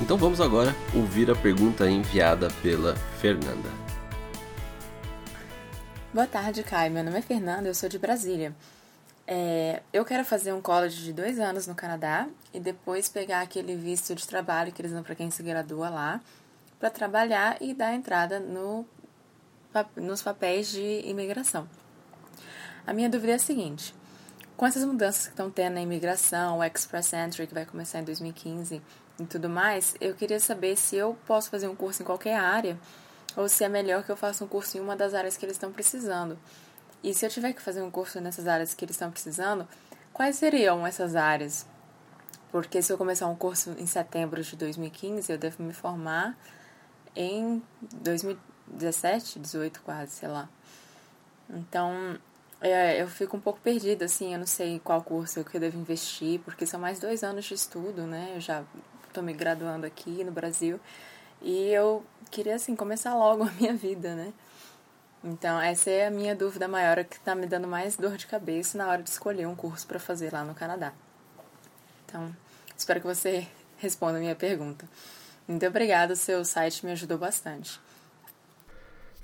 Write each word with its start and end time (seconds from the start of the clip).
Então 0.00 0.16
vamos 0.16 0.40
agora 0.40 0.74
ouvir 0.94 1.30
a 1.30 1.36
pergunta 1.36 1.88
enviada 1.88 2.48
pela 2.62 2.96
Fernanda. 3.20 3.70
Boa 6.12 6.26
tarde, 6.26 6.62
Kai. 6.64 6.90
Meu 6.90 7.04
nome 7.04 7.18
é 7.18 7.22
Fernanda, 7.22 7.68
eu 7.68 7.74
sou 7.74 7.88
de 7.88 7.98
Brasília. 7.98 8.54
É, 9.26 9.82
eu 9.92 10.04
quero 10.04 10.24
fazer 10.24 10.52
um 10.52 10.60
college 10.60 11.02
de 11.02 11.12
dois 11.12 11.38
anos 11.38 11.66
no 11.66 11.74
Canadá 11.74 12.28
e 12.52 12.58
depois 12.58 13.08
pegar 13.08 13.40
aquele 13.40 13.76
visto 13.76 14.14
de 14.14 14.26
trabalho 14.26 14.72
que 14.72 14.82
eles 14.82 14.92
dão 14.92 15.02
para 15.02 15.14
quem 15.14 15.30
se 15.30 15.42
gradua 15.42 15.88
lá, 15.88 16.20
para 16.78 16.90
trabalhar 16.90 17.56
e 17.60 17.72
dar 17.72 17.94
entrada 17.94 18.40
no, 18.40 18.84
nos 19.96 20.20
papéis 20.20 20.70
de 20.70 21.02
imigração. 21.04 21.68
A 22.86 22.92
minha 22.92 23.08
dúvida 23.08 23.32
é 23.32 23.36
a 23.36 23.38
seguinte: 23.38 23.94
com 24.56 24.66
essas 24.66 24.84
mudanças 24.84 25.24
que 25.24 25.32
estão 25.32 25.50
tendo 25.50 25.74
na 25.74 25.80
imigração, 25.80 26.58
o 26.58 26.64
Express 26.64 27.12
Entry 27.12 27.46
que 27.46 27.54
vai 27.54 27.66
começar 27.66 28.00
em 28.00 28.04
2015 28.04 28.80
e 29.18 29.24
tudo 29.26 29.48
mais, 29.48 29.94
eu 30.00 30.14
queria 30.14 30.40
saber 30.40 30.76
se 30.76 30.96
eu 30.96 31.16
posso 31.26 31.50
fazer 31.50 31.68
um 31.68 31.74
curso 31.74 32.02
em 32.02 32.04
qualquer 32.04 32.36
área 32.36 32.78
ou 33.36 33.48
se 33.48 33.64
é 33.64 33.68
melhor 33.68 34.04
que 34.04 34.10
eu 34.10 34.16
faça 34.16 34.44
um 34.44 34.48
curso 34.48 34.76
em 34.78 34.80
uma 34.80 34.96
das 34.96 35.12
áreas 35.14 35.36
que 35.36 35.44
eles 35.44 35.56
estão 35.56 35.72
precisando. 35.72 36.38
E 37.02 37.12
se 37.12 37.26
eu 37.26 37.30
tiver 37.30 37.52
que 37.52 37.60
fazer 37.60 37.82
um 37.82 37.90
curso 37.90 38.20
nessas 38.20 38.46
áreas 38.46 38.74
que 38.74 38.84
eles 38.84 38.94
estão 38.94 39.10
precisando, 39.10 39.68
quais 40.12 40.36
seriam 40.36 40.86
essas 40.86 41.16
áreas? 41.16 41.66
Porque 42.50 42.80
se 42.80 42.92
eu 42.92 42.96
começar 42.96 43.26
um 43.26 43.34
curso 43.34 43.74
em 43.78 43.86
setembro 43.86 44.42
de 44.42 44.56
2015, 44.56 45.30
eu 45.30 45.36
devo 45.36 45.62
me 45.62 45.72
formar 45.72 46.38
em 47.16 47.62
2017, 47.92 49.40
18 49.40 49.82
quase, 49.82 50.12
sei 50.12 50.28
lá. 50.28 50.48
Então, 51.50 52.18
é, 52.72 53.02
eu 53.02 53.06
fico 53.06 53.36
um 53.36 53.40
pouco 53.40 53.60
perdida, 53.60 54.06
assim, 54.06 54.32
eu 54.32 54.38
não 54.38 54.46
sei 54.46 54.80
qual 54.82 55.02
curso 55.02 55.44
que 55.44 55.56
eu 55.56 55.60
devo 55.60 55.78
investir, 55.78 56.40
porque 56.40 56.64
são 56.64 56.80
mais 56.80 56.98
dois 56.98 57.22
anos 57.22 57.44
de 57.44 57.52
estudo, 57.52 58.06
né? 58.06 58.32
Eu 58.34 58.40
já 58.40 58.64
estou 59.06 59.22
me 59.22 59.34
graduando 59.34 59.84
aqui 59.84 60.24
no 60.24 60.32
Brasil 60.32 60.80
e 61.42 61.68
eu 61.68 62.02
queria, 62.30 62.54
assim, 62.54 62.74
começar 62.74 63.14
logo 63.14 63.44
a 63.44 63.50
minha 63.52 63.74
vida, 63.74 64.14
né? 64.14 64.32
Então, 65.22 65.60
essa 65.60 65.90
é 65.90 66.06
a 66.06 66.10
minha 66.10 66.34
dúvida 66.34 66.66
maior, 66.66 67.04
que 67.04 67.16
está 67.16 67.34
me 67.34 67.46
dando 67.46 67.68
mais 67.68 67.96
dor 67.96 68.16
de 68.16 68.26
cabeça 68.26 68.78
na 68.78 68.88
hora 68.88 69.02
de 69.02 69.10
escolher 69.10 69.46
um 69.46 69.54
curso 69.54 69.86
para 69.86 69.98
fazer 69.98 70.32
lá 70.32 70.42
no 70.42 70.54
Canadá. 70.54 70.94
Então, 72.06 72.34
espero 72.74 73.00
que 73.00 73.06
você 73.06 73.46
responda 73.76 74.16
a 74.16 74.20
minha 74.20 74.34
pergunta. 74.34 74.88
Muito 75.46 75.66
obrigada, 75.66 76.16
seu 76.16 76.42
site 76.46 76.86
me 76.86 76.92
ajudou 76.92 77.18
bastante. 77.18 77.78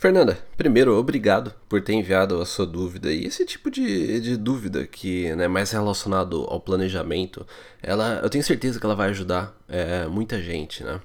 Fernanda, 0.01 0.39
primeiro, 0.57 0.97
obrigado 0.97 1.53
por 1.69 1.83
ter 1.83 1.93
enviado 1.93 2.41
a 2.41 2.47
sua 2.47 2.65
dúvida. 2.65 3.13
E 3.13 3.27
esse 3.27 3.45
tipo 3.45 3.71
de, 3.71 4.19
de 4.19 4.35
dúvida 4.35 4.87
que 4.87 5.27
é 5.27 5.37
né, 5.37 5.47
mais 5.47 5.71
relacionado 5.73 6.47
ao 6.49 6.59
planejamento, 6.59 7.47
ela, 7.83 8.19
eu 8.23 8.31
tenho 8.31 8.43
certeza 8.43 8.81
que 8.81 8.87
ela 8.87 8.95
vai 8.95 9.11
ajudar 9.11 9.55
é, 9.69 10.07
muita 10.07 10.41
gente, 10.41 10.83
né? 10.83 11.03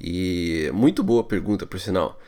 E 0.00 0.68
muito 0.74 1.04
boa 1.04 1.22
pergunta, 1.22 1.64
por 1.64 1.78
sinal. 1.78 2.18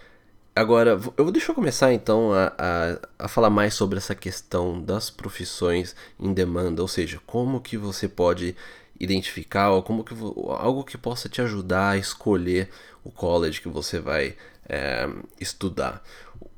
Agora, 0.54 0.90
eu 0.90 1.24
vou 1.24 1.32
deixar 1.32 1.50
eu 1.50 1.56
começar 1.56 1.92
então 1.92 2.32
a, 2.32 2.52
a, 2.56 3.24
a, 3.24 3.28
falar 3.28 3.50
mais 3.50 3.74
sobre 3.74 3.98
essa 3.98 4.14
questão 4.14 4.80
das 4.80 5.10
profissões 5.10 5.96
em 6.20 6.32
demanda, 6.32 6.82
ou 6.82 6.86
seja, 6.88 7.20
como 7.26 7.60
que 7.60 7.76
você 7.76 8.06
pode 8.06 8.54
identificar, 9.00 9.70
ou 9.72 9.82
como 9.82 10.04
que 10.04 10.14
algo 10.60 10.84
que 10.84 10.96
possa 10.96 11.28
te 11.28 11.42
ajudar 11.42 11.90
a 11.90 11.98
escolher 11.98 12.68
o 13.02 13.10
college 13.10 13.60
que 13.60 13.68
você 13.68 13.98
vai 13.98 14.36
é, 14.68 15.08
estudar. 15.40 16.02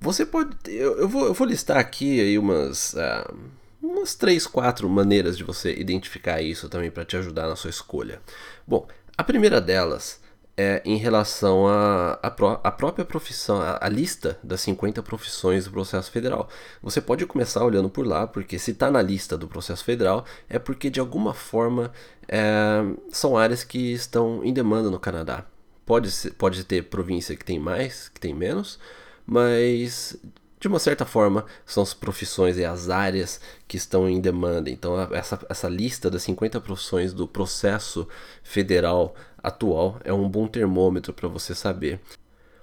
Você 0.00 0.24
pode. 0.24 0.56
Eu, 0.66 0.98
eu, 0.98 1.08
vou, 1.08 1.26
eu 1.26 1.34
vou 1.34 1.46
listar 1.46 1.76
aqui 1.76 2.20
aí 2.20 2.38
umas. 2.38 2.94
Uh, 2.94 3.34
umas 3.80 4.14
três, 4.14 4.46
quatro 4.46 4.88
maneiras 4.88 5.36
de 5.36 5.44
você 5.44 5.72
identificar 5.72 6.42
isso 6.42 6.68
também 6.68 6.90
para 6.90 7.04
te 7.04 7.16
ajudar 7.16 7.46
na 7.48 7.56
sua 7.56 7.70
escolha. 7.70 8.20
Bom, 8.66 8.86
a 9.16 9.22
primeira 9.22 9.60
delas 9.60 10.20
é 10.56 10.82
em 10.84 10.96
relação 10.96 11.68
à 11.68 12.18
a, 12.20 12.26
a, 12.26 12.72
própria 12.72 13.04
profissão, 13.04 13.60
a, 13.60 13.88
lista 13.88 14.36
das 14.42 14.60
50 14.62 15.00
profissões 15.04 15.66
do 15.66 15.70
processo 15.70 16.10
federal. 16.10 16.48
Você 16.82 17.00
pode 17.00 17.24
começar 17.26 17.64
olhando 17.64 17.88
por 17.88 18.04
lá, 18.04 18.26
porque 18.26 18.58
se 18.58 18.72
está 18.72 18.90
na 18.90 19.00
lista 19.00 19.38
do 19.38 19.46
processo 19.46 19.84
federal, 19.84 20.24
é 20.48 20.58
porque 20.58 20.90
de 20.90 20.98
alguma 20.98 21.32
forma 21.32 21.92
é, 22.26 22.82
são 23.12 23.36
áreas 23.36 23.62
que 23.62 23.92
estão 23.92 24.44
em 24.44 24.52
demanda 24.52 24.90
no 24.90 24.98
Canadá. 24.98 25.44
Pode, 25.88 26.10
ser, 26.10 26.32
pode 26.34 26.64
ter 26.64 26.84
província 26.84 27.34
que 27.34 27.42
tem 27.42 27.58
mais, 27.58 28.10
que 28.10 28.20
tem 28.20 28.34
menos, 28.34 28.78
mas 29.26 30.18
de 30.60 30.68
uma 30.68 30.78
certa 30.78 31.06
forma 31.06 31.46
são 31.64 31.82
as 31.82 31.94
profissões 31.94 32.58
e 32.58 32.64
as 32.64 32.90
áreas 32.90 33.40
que 33.66 33.78
estão 33.78 34.06
em 34.06 34.20
demanda. 34.20 34.68
Então, 34.68 35.00
essa, 35.14 35.40
essa 35.48 35.66
lista 35.66 36.10
das 36.10 36.22
50 36.24 36.60
profissões 36.60 37.14
do 37.14 37.26
processo 37.26 38.06
federal 38.42 39.14
atual 39.42 39.98
é 40.04 40.12
um 40.12 40.28
bom 40.28 40.46
termômetro 40.46 41.14
para 41.14 41.26
você 41.26 41.54
saber. 41.54 41.98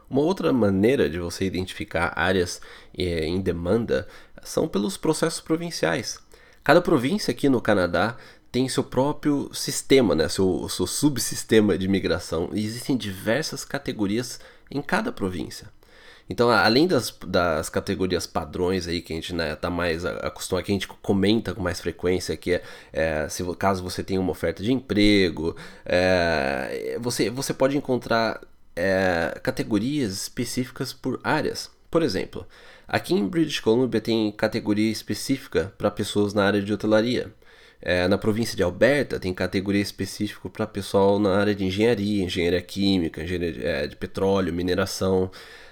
Uma 0.07 0.21
outra 0.21 0.53
maneira 0.53 1.09
de 1.09 1.17
você 1.17 1.45
identificar 1.45 2.13
áreas 2.15 2.61
eh, 2.95 3.25
em 3.25 3.41
demanda 3.41 4.07
são 4.43 4.67
pelos 4.67 4.97
processos 4.97 5.41
provinciais. 5.41 6.19
Cada 6.63 6.79
província 6.79 7.31
aqui 7.31 7.49
no 7.49 7.59
Canadá 7.59 8.17
tem 8.55 8.69
seu 8.69 8.85
próprio 8.85 9.49
sistema, 9.53 10.15
né? 10.15 10.29
seu, 10.29 10.69
seu 10.69 10.87
subsistema 10.87 11.77
de 11.77 11.83
imigração. 11.83 12.49
E 12.53 12.63
existem 12.63 12.95
diversas 12.95 13.65
categorias 13.65 14.39
em 14.71 14.81
cada 14.81 15.11
província. 15.11 15.67
Então, 16.29 16.49
além 16.49 16.87
das, 16.87 17.13
das 17.27 17.67
categorias 17.67 18.25
padrões 18.25 18.87
aí 18.87 19.01
que 19.01 19.11
a 19.11 19.15
gente 19.17 19.35
né, 19.35 19.57
tá 19.57 19.69
mais 19.69 20.05
acostumado, 20.05 20.63
que 20.63 20.71
a 20.71 20.73
gente 20.73 20.87
comenta 20.87 21.53
com 21.53 21.61
mais 21.61 21.81
frequência, 21.81 22.37
que 22.37 22.53
é, 22.53 22.63
é 22.93 23.27
se, 23.27 23.43
caso 23.57 23.83
você 23.83 24.01
tenha 24.01 24.21
uma 24.21 24.31
oferta 24.31 24.63
de 24.63 24.71
emprego, 24.71 25.53
é, 25.85 26.97
você, 27.01 27.29
você 27.29 27.53
pode 27.53 27.75
encontrar 27.75 28.39
é, 28.73 29.37
categorias 29.43 30.13
específicas 30.13 30.93
por 30.93 31.19
áreas. 31.25 31.69
Por 31.91 32.01
exemplo, 32.01 32.47
aqui 32.87 33.13
em 33.13 33.27
British 33.27 33.59
Columbia 33.59 33.99
tem 33.99 34.31
categoria 34.31 34.89
específica 34.89 35.73
para 35.77 35.91
pessoas 35.91 36.33
na 36.33 36.45
área 36.45 36.61
de 36.61 36.71
hotelaria. 36.71 37.33
É, 37.81 38.07
na 38.07 38.17
província 38.17 38.55
de 38.55 38.63
Alberta 38.63 39.19
tem 39.19 39.33
categoria 39.33 39.81
específica 39.81 40.49
para 40.49 40.65
pessoal 40.65 41.19
na 41.19 41.37
área 41.37 41.53
de 41.53 41.65
engenharia, 41.65 42.23
engenharia 42.23 42.61
química, 42.61 43.23
engenharia 43.23 43.67
é, 43.67 43.87
de 43.87 43.95
petróleo, 43.95 44.53
mineração. 44.53 45.29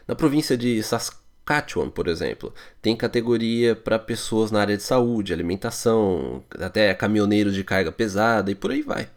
Na 0.07 0.15
província 0.15 0.57
de 0.57 0.81
Saskatchewan, 0.83 1.89
por 1.89 2.07
exemplo, 2.07 2.53
tem 2.81 2.95
categoria 2.95 3.75
para 3.75 3.97
pessoas 3.97 4.51
na 4.51 4.61
área 4.61 4.77
de 4.77 4.83
saúde, 4.83 5.33
alimentação, 5.33 6.43
até 6.59 6.93
caminhoneiros 6.93 7.55
de 7.55 7.63
carga 7.63 7.91
pesada 7.91 8.51
e 8.51 8.55
por 8.55 8.71
aí 8.71 8.81
vai. 8.81 9.09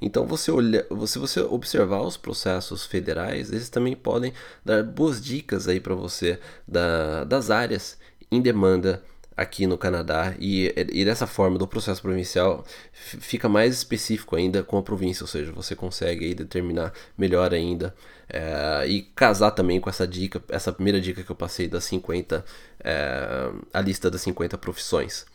Então, 0.00 0.26
você 0.26 0.50
olha, 0.50 0.84
se 1.06 1.18
você 1.18 1.40
observar 1.40 2.02
os 2.02 2.16
processos 2.16 2.84
federais, 2.84 3.52
eles 3.52 3.68
também 3.68 3.94
podem 3.94 4.32
dar 4.64 4.82
boas 4.82 5.22
dicas 5.22 5.68
aí 5.68 5.78
para 5.78 5.94
você 5.94 6.40
da, 6.66 7.22
das 7.22 7.50
áreas 7.50 7.96
em 8.30 8.40
demanda 8.40 9.02
aqui 9.42 9.66
no 9.66 9.76
Canadá 9.76 10.34
e, 10.38 10.72
e 10.92 11.04
dessa 11.04 11.26
forma 11.26 11.58
do 11.58 11.66
processo 11.66 12.00
provincial 12.00 12.64
fica 12.92 13.48
mais 13.48 13.74
específico 13.74 14.36
ainda 14.36 14.62
com 14.62 14.78
a 14.78 14.82
província, 14.82 15.24
ou 15.24 15.28
seja, 15.28 15.52
você 15.52 15.74
consegue 15.76 16.24
aí 16.26 16.34
determinar 16.34 16.92
melhor 17.16 17.52
ainda 17.52 17.94
é, 18.28 18.86
e 18.86 19.02
casar 19.02 19.50
também 19.50 19.80
com 19.80 19.90
essa 19.90 20.06
dica, 20.06 20.42
essa 20.48 20.72
primeira 20.72 21.00
dica 21.00 21.22
que 21.22 21.30
eu 21.30 21.36
passei 21.36 21.68
das 21.68 21.84
50, 21.84 22.44
é, 22.82 23.50
a 23.72 23.80
lista 23.80 24.10
das 24.10 24.22
50 24.22 24.56
profissões. 24.56 25.26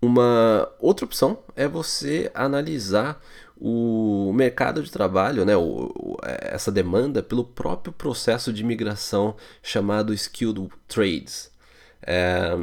Uma 0.00 0.66
outra 0.78 1.04
opção 1.04 1.40
é 1.54 1.68
você 1.68 2.30
analisar 2.32 3.20
o 3.60 4.32
mercado 4.34 4.82
de 4.82 4.90
trabalho, 4.90 5.44
né, 5.44 5.54
o, 5.54 5.92
o, 5.94 6.16
essa 6.22 6.72
demanda 6.72 7.22
pelo 7.22 7.44
próprio 7.44 7.92
processo 7.92 8.50
de 8.50 8.62
imigração 8.62 9.36
chamado 9.62 10.14
Skilled 10.14 10.70
Trades. 10.88 11.50
É, 12.02 12.56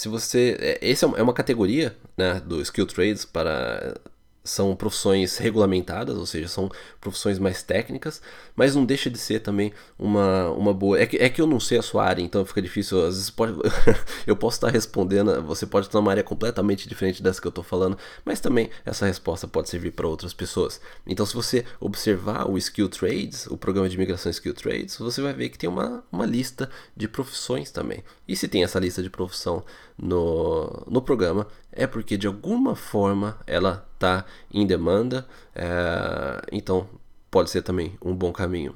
se 0.00 0.08
você. 0.08 0.56
É, 0.58 0.78
esse 0.80 1.04
é, 1.04 1.08
é 1.16 1.22
uma 1.22 1.34
categoria 1.34 1.94
né, 2.16 2.40
do 2.40 2.62
Skill 2.62 2.86
Trades 2.86 3.26
para 3.26 3.94
são 4.42 4.74
profissões 4.74 5.36
regulamentadas, 5.36 6.16
ou 6.16 6.24
seja, 6.24 6.48
são 6.48 6.70
profissões 7.00 7.38
mais 7.38 7.62
técnicas, 7.62 8.22
mas 8.56 8.74
não 8.74 8.86
deixa 8.86 9.10
de 9.10 9.18
ser 9.18 9.40
também 9.40 9.72
uma, 9.98 10.50
uma 10.50 10.72
boa. 10.72 10.98
É 10.98 11.06
que, 11.06 11.18
é 11.18 11.28
que 11.28 11.40
eu 11.40 11.46
não 11.46 11.60
sei 11.60 11.78
a 11.78 11.82
sua 11.82 12.04
área, 12.04 12.22
então 12.22 12.44
fica 12.44 12.62
difícil. 12.62 12.98
Às 13.04 13.14
vezes 13.16 13.30
pode, 13.30 13.52
eu 14.26 14.34
posso 14.34 14.56
estar 14.56 14.70
respondendo, 14.70 15.42
você 15.42 15.66
pode 15.66 15.86
estar 15.86 15.98
numa 15.98 16.10
área 16.10 16.22
completamente 16.22 16.88
diferente 16.88 17.22
dessa 17.22 17.40
que 17.40 17.46
eu 17.46 17.50
estou 17.50 17.62
falando, 17.62 17.98
mas 18.24 18.40
também 18.40 18.70
essa 18.84 19.06
resposta 19.06 19.46
pode 19.46 19.68
servir 19.68 19.92
para 19.92 20.08
outras 20.08 20.32
pessoas. 20.32 20.80
Então, 21.06 21.26
se 21.26 21.34
você 21.34 21.64
observar 21.78 22.50
o 22.50 22.56
Skill 22.56 22.88
Trades, 22.88 23.46
o 23.46 23.58
programa 23.58 23.88
de 23.88 23.94
imigração 23.94 24.30
Skill 24.30 24.54
Trades, 24.54 24.96
você 24.96 25.20
vai 25.20 25.34
ver 25.34 25.50
que 25.50 25.58
tem 25.58 25.68
uma, 25.68 26.02
uma 26.10 26.24
lista 26.24 26.70
de 26.96 27.06
profissões 27.06 27.70
também. 27.70 28.02
E 28.26 28.34
se 28.34 28.48
tem 28.48 28.64
essa 28.64 28.78
lista 28.78 29.02
de 29.02 29.10
profissão 29.10 29.64
no, 30.00 30.84
no 30.88 31.02
programa, 31.02 31.46
é 31.70 31.86
porque 31.86 32.16
de 32.16 32.26
alguma 32.26 32.74
forma 32.74 33.38
ela 33.46 33.86
está 33.94 34.24
em 34.52 34.66
demanda, 34.66 35.26
é, 35.54 36.40
então 36.50 36.88
pode 37.30 37.50
ser 37.50 37.62
também 37.62 37.96
um 38.02 38.14
bom 38.14 38.32
caminho. 38.32 38.74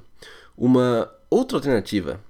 Uma 0.56 1.11
outra 1.31 1.56
alternativa 1.56 2.21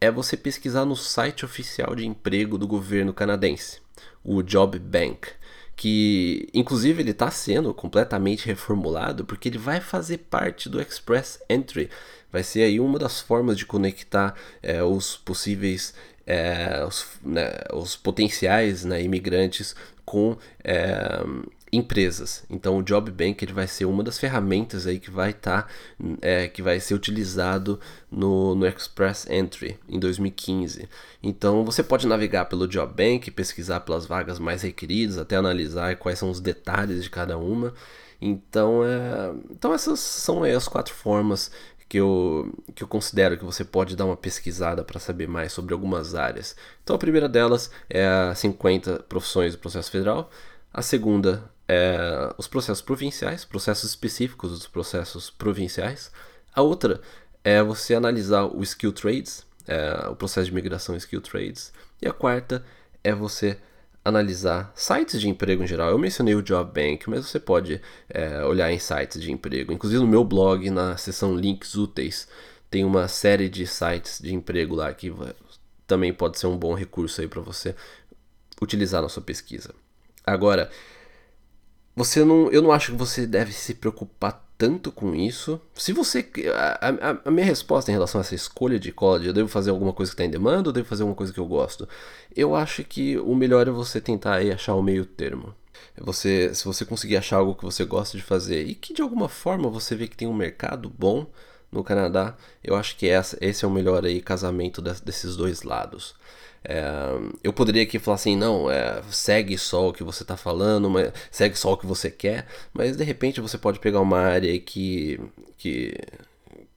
é 0.00 0.10
você 0.10 0.36
pesquisar 0.36 0.84
no 0.84 0.94
site 0.94 1.44
oficial 1.44 1.94
de 1.94 2.06
emprego 2.06 2.58
do 2.58 2.68
governo 2.68 3.14
canadense, 3.14 3.80
o 4.22 4.42
Job 4.42 4.78
Bank, 4.78 5.28
que 5.74 6.48
inclusive 6.54 7.02
ele 7.02 7.10
está 7.10 7.30
sendo 7.30 7.72
completamente 7.74 8.46
reformulado 8.46 9.24
porque 9.24 9.48
ele 9.48 9.58
vai 9.58 9.80
fazer 9.80 10.18
parte 10.18 10.68
do 10.68 10.80
Express 10.80 11.40
Entry. 11.48 11.90
Vai 12.30 12.42
ser 12.42 12.62
aí 12.62 12.80
uma 12.80 12.98
das 12.98 13.20
formas 13.20 13.56
de 13.56 13.64
conectar 13.64 14.34
é, 14.62 14.82
os 14.82 15.16
possíveis 15.16 15.94
é, 16.26 16.84
os, 16.86 17.06
né, 17.22 17.52
os, 17.72 17.96
potenciais 17.96 18.84
né, 18.84 19.02
imigrantes 19.02 19.74
com 20.04 20.36
é, 20.62 21.22
empresas. 21.76 22.44
Então 22.48 22.78
o 22.78 22.82
Job 22.82 23.10
Bank 23.10 23.44
ele 23.44 23.52
vai 23.52 23.66
ser 23.66 23.84
uma 23.84 24.02
das 24.02 24.18
ferramentas 24.18 24.86
aí 24.86 24.98
que 24.98 25.10
vai 25.10 25.30
estar 25.30 25.62
tá, 25.62 25.68
é, 26.20 26.48
que 26.48 26.62
vai 26.62 26.78
ser 26.80 26.94
utilizado 26.94 27.80
no, 28.10 28.54
no 28.54 28.66
Express 28.66 29.28
Entry 29.28 29.78
em 29.88 29.98
2015. 29.98 30.88
Então 31.22 31.64
você 31.64 31.82
pode 31.82 32.06
navegar 32.06 32.46
pelo 32.46 32.68
Job 32.68 32.92
Bank, 32.94 33.30
pesquisar 33.30 33.80
pelas 33.80 34.06
vagas 34.06 34.38
mais 34.38 34.62
requeridas, 34.62 35.18
até 35.18 35.36
analisar 35.36 35.96
quais 35.96 36.18
são 36.18 36.30
os 36.30 36.40
detalhes 36.40 37.02
de 37.02 37.10
cada 37.10 37.36
uma. 37.36 37.74
Então, 38.20 38.82
é, 38.84 39.34
então 39.50 39.74
essas 39.74 40.00
são 40.00 40.44
as 40.44 40.66
quatro 40.68 40.94
formas 40.94 41.50
que 41.88 41.98
eu, 41.98 42.52
que 42.74 42.82
eu 42.82 42.88
considero 42.88 43.36
que 43.36 43.44
você 43.44 43.64
pode 43.64 43.94
dar 43.96 44.04
uma 44.04 44.16
pesquisada 44.16 44.82
para 44.84 44.98
saber 44.98 45.28
mais 45.28 45.52
sobre 45.52 45.74
algumas 45.74 46.14
áreas. 46.14 46.56
Então 46.82 46.96
a 46.96 46.98
primeira 46.98 47.28
delas 47.28 47.70
é 47.88 48.06
a 48.06 48.34
50 48.34 49.04
profissões 49.08 49.52
do 49.52 49.58
processo 49.58 49.90
federal, 49.90 50.30
a 50.72 50.82
segunda 50.82 51.50
é 51.68 52.34
os 52.36 52.46
processos 52.46 52.82
provinciais, 52.82 53.44
processos 53.44 53.90
específicos 53.90 54.50
dos 54.50 54.66
processos 54.66 55.30
provinciais. 55.30 56.10
A 56.54 56.62
outra 56.62 57.00
é 57.42 57.62
você 57.62 57.94
analisar 57.94 58.44
o 58.44 58.62
skill 58.62 58.92
trades, 58.92 59.46
é, 59.66 60.08
o 60.08 60.16
processo 60.16 60.46
de 60.46 60.54
migração 60.54 60.96
skill 60.96 61.20
trades. 61.20 61.72
E 62.00 62.08
a 62.08 62.12
quarta 62.12 62.64
é 63.02 63.14
você 63.14 63.58
analisar 64.04 64.70
sites 64.74 65.20
de 65.20 65.28
emprego 65.28 65.62
em 65.62 65.66
geral. 65.66 65.90
Eu 65.90 65.98
mencionei 65.98 66.34
o 66.34 66.42
Job 66.42 66.70
Bank, 66.72 67.08
mas 67.08 67.26
você 67.26 67.40
pode 67.40 67.80
é, 68.08 68.44
olhar 68.44 68.70
em 68.70 68.78
sites 68.78 69.20
de 69.20 69.32
emprego. 69.32 69.72
Inclusive 69.72 70.02
no 70.02 70.08
meu 70.08 70.22
blog, 70.22 70.68
na 70.70 70.96
seção 70.96 71.34
links 71.34 71.74
úteis, 71.74 72.28
tem 72.70 72.84
uma 72.84 73.08
série 73.08 73.48
de 73.48 73.66
sites 73.66 74.20
de 74.20 74.34
emprego 74.34 74.74
lá 74.74 74.92
que 74.92 75.12
também 75.86 76.12
pode 76.12 76.38
ser 76.38 76.46
um 76.46 76.56
bom 76.56 76.74
recurso 76.74 77.20
aí 77.20 77.28
para 77.28 77.40
você 77.40 77.74
utilizar 78.60 79.00
na 79.00 79.08
sua 79.08 79.22
pesquisa. 79.22 79.74
Agora, 80.26 80.70
você 81.96 82.24
não, 82.24 82.50
eu 82.50 82.60
não 82.60 82.72
acho 82.72 82.92
que 82.92 82.98
você 82.98 83.26
deve 83.26 83.52
se 83.52 83.74
preocupar 83.74 84.43
tanto 84.56 84.92
com 84.92 85.14
isso. 85.14 85.60
Se 85.74 85.92
você. 85.92 86.28
A, 86.54 86.88
a, 86.88 87.20
a, 87.24 87.30
minha 87.30 87.46
resposta 87.46 87.90
em 87.90 87.94
relação 87.94 88.20
a 88.20 88.22
essa 88.22 88.34
escolha 88.34 88.78
de 88.78 88.92
college, 88.92 89.26
eu 89.26 89.32
devo 89.32 89.48
fazer 89.48 89.70
alguma 89.70 89.92
coisa 89.92 90.10
que 90.10 90.14
está 90.14 90.24
em 90.24 90.30
demanda 90.30 90.68
ou 90.68 90.72
devo 90.72 90.88
fazer 90.88 91.02
alguma 91.02 91.16
coisa 91.16 91.32
que 91.32 91.40
eu 91.40 91.46
gosto? 91.46 91.88
Eu 92.34 92.54
acho 92.54 92.84
que 92.84 93.18
o 93.18 93.34
melhor 93.34 93.66
é 93.68 93.70
você 93.70 94.00
tentar 94.00 94.36
aí 94.36 94.52
achar 94.52 94.74
o 94.74 94.82
meio 94.82 95.04
termo. 95.04 95.54
Você, 95.98 96.52
se 96.54 96.64
você 96.64 96.84
conseguir 96.84 97.16
achar 97.16 97.36
algo 97.36 97.54
que 97.54 97.64
você 97.64 97.84
gosta 97.84 98.16
de 98.16 98.22
fazer 98.22 98.66
e 98.66 98.74
que 98.74 98.92
de 98.92 99.02
alguma 99.02 99.28
forma 99.28 99.68
você 99.68 99.94
vê 99.94 100.08
que 100.08 100.16
tem 100.16 100.26
um 100.26 100.34
mercado 100.34 100.90
bom 100.90 101.26
no 101.74 101.84
Canadá, 101.84 102.36
eu 102.62 102.74
acho 102.76 102.96
que 102.96 103.08
essa, 103.08 103.36
esse 103.40 103.64
é 103.64 103.68
o 103.68 103.70
melhor 103.70 104.04
aí 104.04 104.20
casamento 104.20 104.80
desses 104.80 105.36
dois 105.36 105.62
lados. 105.62 106.14
É, 106.64 106.82
eu 107.42 107.52
poderia 107.52 107.82
aqui 107.82 107.98
falar 107.98 108.14
assim, 108.14 108.36
não, 108.36 108.70
é, 108.70 109.02
segue 109.10 109.58
só 109.58 109.88
o 109.88 109.92
que 109.92 110.02
você 110.02 110.22
está 110.22 110.36
falando, 110.36 110.88
mas, 110.88 111.12
segue 111.30 111.56
só 111.58 111.72
o 111.74 111.76
que 111.76 111.86
você 111.86 112.10
quer, 112.10 112.46
mas 112.72 112.96
de 112.96 113.04
repente 113.04 113.40
você 113.40 113.58
pode 113.58 113.78
pegar 113.80 114.00
uma 114.00 114.18
área 114.18 114.58
que, 114.58 115.20
que, 115.58 115.94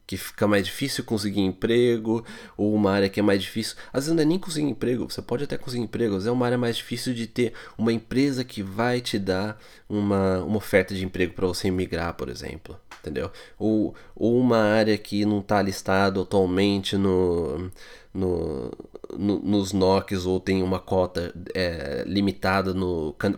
que 0.07 0.15
fica 0.15 0.47
mais 0.47 0.65
difícil 0.65 1.03
conseguir 1.03 1.41
emprego, 1.41 2.25
ou 2.55 2.73
uma 2.73 2.93
área 2.93 3.09
que 3.09 3.19
é 3.19 3.23
mais 3.23 3.41
difícil. 3.41 3.75
Às 3.91 4.05
vezes 4.05 4.15
não 4.15 4.23
é 4.23 4.25
nem 4.25 4.39
conseguir 4.39 4.69
emprego, 4.69 5.11
você 5.11 5.21
pode 5.21 5.43
até 5.43 5.57
conseguir 5.57 5.83
emprego, 5.83 6.15
mas 6.15 6.25
é 6.25 6.31
uma 6.31 6.45
área 6.45 6.57
mais 6.57 6.77
difícil 6.77 7.13
de 7.13 7.27
ter 7.27 7.53
uma 7.77 7.91
empresa 7.91 8.45
que 8.45 8.63
vai 8.63 9.01
te 9.01 9.19
dar 9.19 9.59
uma, 9.89 10.39
uma 10.43 10.57
oferta 10.57 10.95
de 10.95 11.03
emprego 11.03 11.33
para 11.33 11.45
você 11.45 11.67
emigrar, 11.67 12.13
por 12.13 12.29
exemplo. 12.29 12.79
Entendeu? 13.01 13.29
Ou, 13.59 13.93
ou 14.15 14.39
uma 14.39 14.57
área 14.57 14.97
que 14.97 15.25
não 15.25 15.39
está 15.39 15.61
listada 15.61 16.21
atualmente 16.21 16.97
no, 16.97 17.69
no, 18.13 18.71
no, 19.17 19.39
nos 19.39 19.73
NOCs 19.73 20.25
ou 20.25 20.39
tem 20.39 20.63
uma 20.63 20.79
cota 20.79 21.33
é, 21.53 22.03
limitada 22.07 22.73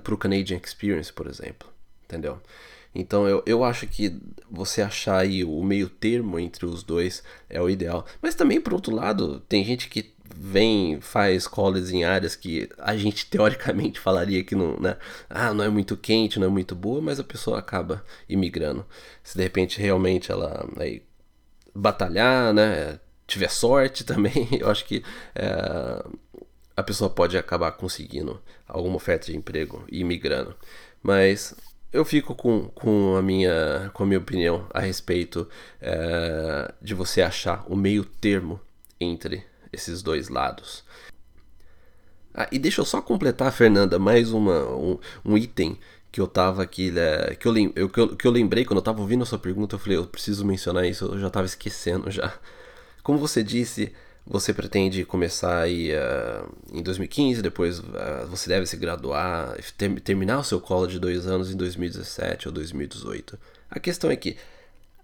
para 0.04 0.14
o 0.14 0.18
Canadian 0.18 0.60
Experience, 0.64 1.12
por 1.12 1.28
exemplo. 1.28 1.68
Entendeu? 2.06 2.40
Então 2.94 3.28
eu, 3.28 3.44
eu 3.46 3.64
acho 3.64 3.88
que 3.88 4.20
você 4.50 4.82
achar 4.82 5.20
aí 5.20 5.44
o 5.44 5.64
meio 5.64 5.90
termo 5.90 6.40
entre 6.40 6.66
os 6.66 6.84
dois 6.84 7.24
é 7.50 7.62
o 7.62 7.70
ideal. 7.70 8.06
Mas 8.22 8.36
também, 8.36 8.60
por 8.60 8.74
outro 8.74 8.96
lado, 8.96 9.40
tem 9.42 9.64
gente 9.64 9.88
que 9.90 10.14
vem, 10.36 11.02
faz 11.02 11.48
college 11.48 11.96
em 11.96 12.04
áreas 12.04 12.36
que 12.36 12.70
a 12.78 12.96
gente 12.96 13.26
teoricamente 13.30 14.00
falaria 14.00 14.44
que 14.44 14.56
não, 14.56 14.80
né? 14.80 14.98
Ah, 15.30 15.54
não 15.54 15.64
é 15.64 15.70
muito 15.70 15.98
quente, 15.98 16.40
não 16.40 16.48
é 16.48 16.50
muito 16.50 16.76
boa, 16.76 17.02
mas 17.02 17.20
a 17.20 17.24
pessoa 17.24 17.60
acaba 17.60 18.04
imigrando. 18.28 18.86
Se 19.24 19.38
de 19.38 19.44
repente 19.44 19.80
realmente 19.82 20.32
ela 20.32 20.68
aí, 20.78 21.04
batalhar, 21.76 22.54
né? 22.54 23.00
tiver 23.30 23.50
sorte 23.50 24.04
também, 24.06 24.48
eu 24.60 24.70
acho 24.70 24.86
que 24.86 25.04
é, 25.36 26.04
a 26.76 26.84
pessoa 26.84 27.10
pode 27.10 27.38
acabar 27.38 27.72
conseguindo 27.74 28.42
alguma 28.68 28.96
oferta 28.96 29.28
de 29.28 29.38
emprego 29.38 29.86
e 29.90 30.04
migrando. 30.04 30.56
Mas 31.02 31.56
eu 31.92 32.06
fico 32.06 32.36
com, 32.36 32.70
com, 32.70 33.16
a, 33.16 33.22
minha, 33.22 33.90
com 33.94 34.04
a 34.04 34.06
minha 34.06 34.20
opinião 34.20 34.68
a 34.74 34.80
respeito 34.80 35.48
é, 35.82 36.74
de 36.82 36.94
você 36.94 37.22
achar 37.22 37.66
o 37.68 37.76
meio 37.76 38.06
termo 38.06 38.60
entre 39.00 39.44
esses 39.74 40.02
dois 40.02 40.30
lados. 40.30 40.84
Ah, 42.34 42.48
e 42.52 42.60
deixa 42.60 42.82
eu 42.82 42.86
só 42.86 43.02
completar, 43.02 43.52
Fernanda, 43.52 43.98
mais 43.98 44.32
uma, 44.32 44.66
um, 44.70 45.00
um 45.26 45.38
item 45.38 45.78
que 46.12 46.22
eu 46.22 46.28
tava 46.28 46.62
aqui, 46.64 46.92
né, 46.92 47.36
que, 47.36 47.48
eu, 47.48 47.54
eu, 47.76 47.90
que, 47.90 48.00
eu, 48.00 48.16
que 48.16 48.28
eu 48.28 48.32
lembrei 48.32 48.66
quando 48.66 48.78
eu 48.78 48.84
tava 48.84 49.02
ouvindo 49.02 49.24
a 49.24 49.26
sua 49.26 49.40
pergunta, 49.40 49.76
eu 49.76 49.80
falei, 49.80 49.98
eu 49.98 50.08
preciso 50.08 50.46
mencionar 50.46 50.88
isso, 50.88 51.06
eu 51.06 51.20
já 51.20 51.30
tava 51.30 51.46
esquecendo 51.46 52.10
já. 52.10 52.34
Como 53.04 53.18
você 53.18 53.44
disse, 53.44 53.94
você 54.30 54.54
pretende 54.54 55.04
começar 55.04 55.62
aí 55.62 55.92
uh, 55.92 56.48
em 56.72 56.84
2015, 56.84 57.42
depois 57.42 57.80
uh, 57.80 58.28
você 58.30 58.48
deve 58.48 58.68
se 58.68 58.78
graduar, 58.78 59.58
ter, 59.76 60.00
terminar 60.02 60.38
o 60.38 60.44
seu 60.44 60.62
college 60.62 60.94
de 60.94 61.00
dois 61.00 61.26
anos 61.26 61.52
em 61.52 61.58
2017 61.58 62.48
ou 62.48 62.54
2018. 62.54 63.40
A 63.72 63.80
questão 63.80 64.12
é 64.12 64.16
que 64.16 64.38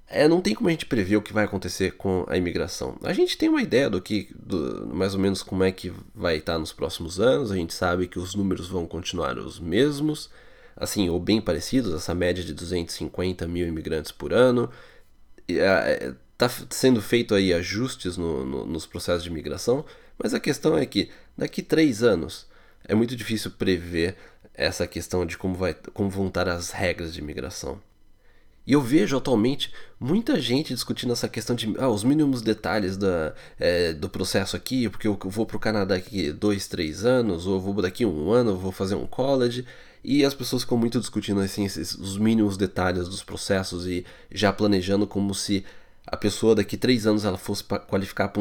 é, 0.07 0.27
não 0.27 0.41
tem 0.41 0.53
como 0.53 0.69
a 0.69 0.71
gente 0.71 0.85
prever 0.85 1.17
o 1.17 1.23
que 1.23 1.33
vai 1.33 1.43
acontecer 1.45 1.93
com 1.93 2.23
a 2.27 2.37
imigração. 2.37 2.97
A 3.01 3.13
gente 3.13 3.35
tem 3.35 3.49
uma 3.49 3.63
ideia 3.63 3.89
do 3.89 3.99
que, 3.99 4.29
do, 4.35 4.85
mais 4.93 5.15
ou 5.15 5.19
menos 5.19 5.41
como 5.41 5.63
é 5.63 5.71
que 5.71 5.91
vai 6.13 6.37
estar 6.37 6.59
nos 6.59 6.71
próximos 6.71 7.19
anos. 7.19 7.51
A 7.51 7.55
gente 7.55 7.73
sabe 7.73 8.07
que 8.07 8.19
os 8.19 8.35
números 8.35 8.67
vão 8.67 8.85
continuar 8.85 9.39
os 9.39 9.59
mesmos, 9.59 10.29
assim 10.77 11.09
ou 11.09 11.19
bem 11.19 11.41
parecidos, 11.41 11.95
essa 11.95 12.13
média 12.13 12.43
de 12.43 12.53
250 12.53 13.47
mil 13.47 13.67
imigrantes 13.67 14.11
por 14.11 14.31
ano. 14.31 14.69
Está 16.35 16.49
sendo 16.69 17.01
feito 17.01 17.33
aí 17.33 17.53
ajustes 17.53 18.17
no, 18.17 18.45
no, 18.45 18.65
nos 18.65 18.85
processos 18.85 19.23
de 19.23 19.29
imigração, 19.29 19.85
mas 20.17 20.33
a 20.33 20.39
questão 20.39 20.77
é 20.77 20.85
que 20.85 21.09
daqui 21.37 21.63
três 21.63 22.03
anos 22.03 22.45
é 22.83 22.93
muito 22.93 23.15
difícil 23.15 23.51
prever 23.51 24.17
essa 24.53 24.85
questão 24.85 25.25
de 25.25 25.37
como, 25.37 25.55
vai, 25.55 25.73
como 25.93 26.09
vão 26.09 26.27
estar 26.27 26.47
as 26.49 26.71
regras 26.71 27.13
de 27.13 27.21
imigração. 27.21 27.81
E 28.67 28.73
eu 28.73 28.81
vejo 28.81 29.15
atualmente 29.15 29.71
muita 29.99 30.39
gente 30.39 30.73
discutindo 30.73 31.13
essa 31.13 31.29
questão 31.29 31.55
de 31.55 31.73
ah, 31.77 31.87
os 31.87 32.03
mínimos 32.03 32.41
detalhes 32.41 32.97
da, 32.97 33.33
é, 33.59 33.93
do 33.93 34.09
processo 34.09 34.55
aqui, 34.55 34.89
porque 34.89 35.07
eu 35.07 35.17
vou 35.25 35.45
para 35.45 35.57
o 35.57 35.59
Canadá 35.59 35.95
daqui 35.95 36.31
dois, 36.31 36.67
três 36.67 37.05
anos, 37.05 37.45
ou 37.45 37.55
eu 37.55 37.59
vou 37.59 37.75
daqui 37.75 38.05
um 38.05 38.31
ano, 38.31 38.51
eu 38.51 38.57
vou 38.57 38.71
fazer 38.71 38.95
um 38.95 39.05
college, 39.05 39.65
e 40.03 40.25
as 40.25 40.33
pessoas 40.33 40.63
ficam 40.63 40.77
muito 40.77 40.99
discutindo 40.99 41.41
assim, 41.41 41.65
esses, 41.65 41.93
os 41.93 42.17
mínimos 42.17 42.57
detalhes 42.57 43.07
dos 43.07 43.23
processos 43.23 43.85
e 43.87 44.03
já 44.31 44.51
planejando 44.51 45.05
como 45.05 45.33
se 45.35 45.63
a 46.15 46.17
pessoa 46.17 46.55
daqui 46.55 46.77
três 46.77 47.05
anos 47.05 47.25
ela 47.25 47.37
fosse 47.37 47.63
qualificar 47.63 48.31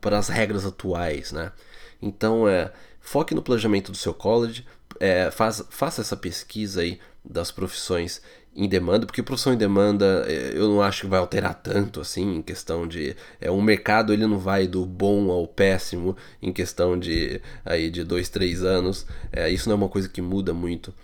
para 0.00 0.18
as 0.18 0.28
regras 0.28 0.64
atuais, 0.64 1.32
né? 1.32 1.52
Então, 2.00 2.46
é, 2.46 2.70
foque 3.00 3.34
no 3.34 3.42
planejamento 3.42 3.90
do 3.90 3.96
seu 3.96 4.14
college, 4.14 4.64
é, 5.00 5.30
faz, 5.30 5.64
faça 5.70 6.02
essa 6.02 6.16
pesquisa 6.16 6.82
aí 6.82 7.00
das 7.24 7.50
profissões 7.50 8.20
em 8.54 8.68
demanda, 8.68 9.06
porque 9.06 9.22
profissão 9.22 9.52
em 9.52 9.56
demanda 9.56 10.24
é, 10.28 10.52
eu 10.54 10.68
não 10.68 10.80
acho 10.80 11.02
que 11.02 11.06
vai 11.08 11.18
alterar 11.18 11.54
tanto 11.54 12.00
assim 12.00 12.36
em 12.36 12.42
questão 12.42 12.86
de 12.86 13.16
é 13.40 13.50
um 13.50 13.60
mercado 13.60 14.12
ele 14.12 14.26
não 14.26 14.38
vai 14.38 14.68
do 14.68 14.86
bom 14.86 15.30
ao 15.30 15.48
péssimo 15.48 16.16
em 16.40 16.52
questão 16.52 16.96
de 16.96 17.40
aí 17.64 17.90
de 17.90 18.04
dois 18.04 18.28
três 18.28 18.62
anos 18.62 19.06
é, 19.32 19.50
isso 19.50 19.68
não 19.68 19.74
é 19.74 19.78
uma 19.78 19.88
coisa 19.88 20.08
que 20.08 20.22
muda 20.22 20.54
muito 20.54 20.94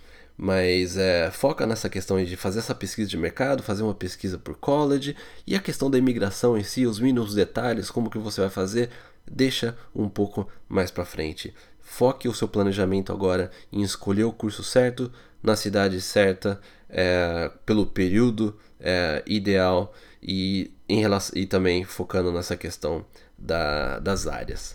mas 0.42 0.96
é, 0.96 1.30
foca 1.30 1.66
nessa 1.66 1.90
questão 1.90 2.24
de 2.24 2.34
fazer 2.34 2.60
essa 2.60 2.74
pesquisa 2.74 3.10
de 3.10 3.18
mercado, 3.18 3.62
fazer 3.62 3.82
uma 3.82 3.94
pesquisa 3.94 4.38
por 4.38 4.56
college 4.56 5.14
e 5.46 5.54
a 5.54 5.60
questão 5.60 5.90
da 5.90 5.98
imigração 5.98 6.56
em 6.56 6.62
si, 6.64 6.86
os 6.86 6.98
mínimos 6.98 7.34
detalhes, 7.34 7.90
como 7.90 8.08
que 8.08 8.16
você 8.16 8.40
vai 8.40 8.48
fazer, 8.48 8.88
deixa 9.30 9.76
um 9.94 10.08
pouco 10.08 10.48
mais 10.66 10.90
para 10.90 11.04
frente. 11.04 11.52
Foque 11.82 12.26
o 12.26 12.32
seu 12.32 12.48
planejamento 12.48 13.12
agora 13.12 13.50
em 13.70 13.82
escolher 13.82 14.24
o 14.24 14.32
curso 14.32 14.64
certo, 14.64 15.12
na 15.42 15.56
cidade 15.56 16.00
certa, 16.00 16.58
é, 16.88 17.50
pelo 17.66 17.84
período 17.84 18.58
é, 18.80 19.22
ideal 19.26 19.92
e, 20.22 20.72
em 20.88 21.00
relação, 21.00 21.38
e 21.38 21.44
também 21.44 21.84
focando 21.84 22.32
nessa 22.32 22.56
questão 22.56 23.04
da, 23.36 23.98
das 23.98 24.26
áreas. 24.26 24.74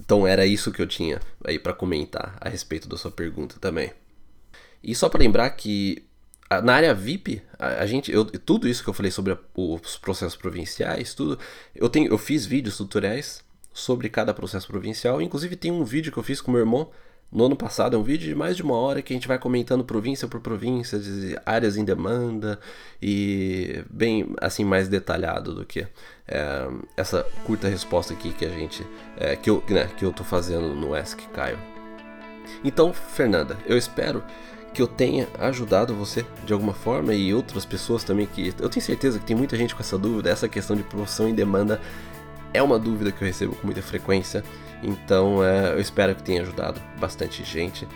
Então 0.00 0.26
era 0.26 0.44
isso 0.44 0.72
que 0.72 0.82
eu 0.82 0.86
tinha 0.88 1.20
aí 1.44 1.60
para 1.60 1.72
comentar 1.72 2.36
a 2.40 2.48
respeito 2.48 2.88
da 2.88 2.96
sua 2.96 3.12
pergunta 3.12 3.54
também. 3.60 3.92
E 4.82 4.94
só 4.94 5.08
para 5.08 5.20
lembrar 5.20 5.50
que 5.50 6.04
na 6.64 6.74
área 6.74 6.92
VIP, 6.92 7.40
a, 7.58 7.86
gente, 7.86 8.10
eu, 8.10 8.24
tudo 8.24 8.68
isso 8.68 8.82
que 8.82 8.90
eu 8.90 8.94
falei 8.94 9.12
sobre 9.12 9.32
a, 9.32 9.38
os 9.54 9.96
processos 9.96 10.34
provinciais, 10.34 11.14
tudo, 11.14 11.38
eu 11.74 11.88
tenho, 11.88 12.10
eu 12.10 12.18
fiz 12.18 12.44
vídeos 12.44 12.76
tutoriais 12.76 13.44
sobre 13.72 14.08
cada 14.08 14.34
processo 14.34 14.66
provincial. 14.66 15.22
Inclusive 15.22 15.54
tem 15.54 15.70
um 15.70 15.84
vídeo 15.84 16.10
que 16.10 16.18
eu 16.18 16.22
fiz 16.24 16.40
com 16.40 16.50
meu 16.50 16.60
irmão 16.60 16.90
no 17.30 17.46
ano 17.46 17.54
passado, 17.54 17.94
é 17.94 17.98
um 17.98 18.02
vídeo 18.02 18.28
de 18.28 18.34
mais 18.34 18.56
de 18.56 18.62
uma 18.62 18.74
hora 18.74 19.00
que 19.00 19.12
a 19.12 19.16
gente 19.16 19.28
vai 19.28 19.38
comentando 19.38 19.84
província 19.84 20.26
por 20.26 20.40
província, 20.40 21.00
áreas 21.46 21.76
em 21.76 21.84
demanda 21.84 22.58
e 23.00 23.84
bem 23.88 24.34
assim 24.40 24.64
mais 24.64 24.88
detalhado 24.88 25.54
do 25.54 25.64
que 25.64 25.86
é, 26.26 26.68
essa 26.96 27.24
curta 27.44 27.68
resposta 27.68 28.12
aqui 28.12 28.32
que 28.32 28.44
a 28.44 28.48
gente 28.48 28.84
é, 29.16 29.36
que 29.36 29.48
eu 29.48 29.62
né, 29.68 29.88
que 29.96 30.04
eu 30.04 30.12
tô 30.12 30.24
fazendo 30.24 30.74
no 30.74 30.92
Ask 30.92 31.20
Caio. 31.32 31.58
Então, 32.64 32.92
Fernanda, 32.92 33.56
eu 33.64 33.78
espero 33.78 34.24
que 34.72 34.80
eu 34.80 34.86
tenha 34.86 35.26
ajudado 35.38 35.94
você 35.94 36.24
de 36.44 36.52
alguma 36.52 36.72
forma 36.72 37.14
e 37.14 37.34
outras 37.34 37.64
pessoas 37.64 38.04
também 38.04 38.26
que 38.26 38.54
eu 38.58 38.68
tenho 38.68 38.84
certeza 38.84 39.18
que 39.18 39.24
tem 39.24 39.36
muita 39.36 39.56
gente 39.56 39.74
com 39.74 39.80
essa 39.80 39.98
dúvida, 39.98 40.30
essa 40.30 40.48
questão 40.48 40.76
de 40.76 40.82
profissão 40.82 41.28
em 41.28 41.34
demanda 41.34 41.80
é 42.52 42.62
uma 42.62 42.78
dúvida 42.78 43.12
que 43.12 43.22
eu 43.22 43.26
recebo 43.26 43.54
com 43.54 43.66
muita 43.66 43.82
frequência, 43.82 44.42
então 44.82 45.44
é, 45.44 45.72
eu 45.72 45.80
espero 45.80 46.14
que 46.14 46.22
tenha 46.22 46.42
ajudado 46.42 46.80
bastante 46.98 47.44
gente. 47.44 47.86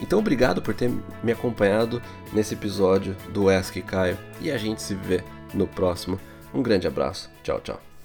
Então 0.00 0.18
obrigado 0.18 0.60
por 0.60 0.74
ter 0.74 0.90
me 1.22 1.32
acompanhado 1.32 2.02
nesse 2.32 2.54
episódio 2.54 3.16
do 3.32 3.48
Ask 3.48 3.74
Caio 3.86 4.18
e 4.40 4.50
a 4.50 4.58
gente 4.58 4.82
se 4.82 4.94
vê 4.94 5.22
no 5.54 5.66
próximo. 5.66 6.20
Um 6.52 6.62
grande 6.62 6.86
abraço, 6.86 7.30
tchau, 7.42 7.60
tchau. 7.60 7.95